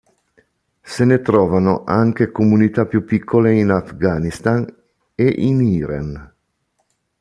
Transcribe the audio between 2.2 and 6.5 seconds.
comunità più piccole in Afghanistan e in Iran.